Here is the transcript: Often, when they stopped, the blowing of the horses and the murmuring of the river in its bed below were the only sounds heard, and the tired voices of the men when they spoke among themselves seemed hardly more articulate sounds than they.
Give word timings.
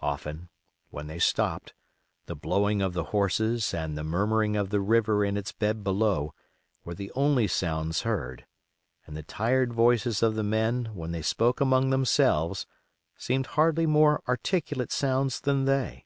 Often, 0.00 0.48
when 0.90 1.06
they 1.06 1.20
stopped, 1.20 1.72
the 2.24 2.34
blowing 2.34 2.82
of 2.82 2.92
the 2.92 3.04
horses 3.14 3.72
and 3.72 3.96
the 3.96 4.02
murmuring 4.02 4.56
of 4.56 4.70
the 4.70 4.80
river 4.80 5.24
in 5.24 5.36
its 5.36 5.52
bed 5.52 5.84
below 5.84 6.34
were 6.84 6.96
the 6.96 7.12
only 7.12 7.46
sounds 7.46 8.00
heard, 8.00 8.46
and 9.06 9.16
the 9.16 9.22
tired 9.22 9.72
voices 9.72 10.24
of 10.24 10.34
the 10.34 10.42
men 10.42 10.86
when 10.86 11.12
they 11.12 11.22
spoke 11.22 11.60
among 11.60 11.90
themselves 11.90 12.66
seemed 13.16 13.46
hardly 13.46 13.86
more 13.86 14.24
articulate 14.26 14.90
sounds 14.90 15.40
than 15.40 15.66
they. 15.66 16.04